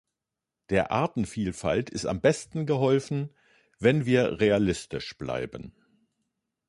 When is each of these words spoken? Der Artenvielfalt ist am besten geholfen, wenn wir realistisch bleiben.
Der 0.71 0.91
Artenvielfalt 0.91 1.91
ist 1.91 2.07
am 2.07 2.21
besten 2.21 2.65
geholfen, 2.65 3.29
wenn 3.77 4.07
wir 4.07 4.39
realistisch 4.39 5.15
bleiben. 5.15 5.75